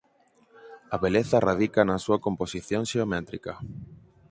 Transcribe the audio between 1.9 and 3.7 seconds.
súa composición xeométrica.